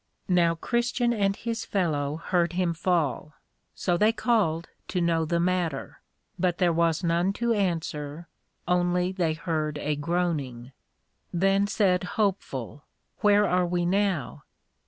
[0.29, 3.35] Now Christian and his fellow heard him fall.
[3.75, 6.01] So they called to know the matter,
[6.39, 8.27] but there was none to answer,
[8.67, 10.71] only they heard a groaning.
[11.31, 12.83] Then said Hopeful,
[13.19, 14.41] Where are we now?